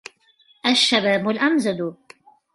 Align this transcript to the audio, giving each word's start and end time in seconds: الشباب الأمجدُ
الشباب 0.65 1.27
الأمجدُ 1.29 1.95